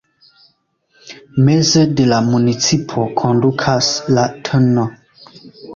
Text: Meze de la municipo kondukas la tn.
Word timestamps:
Meze 1.49 1.81
de 1.99 2.09
la 2.13 2.19
municipo 2.31 3.07
kondukas 3.21 3.95
la 4.19 4.27
tn. 4.49 4.85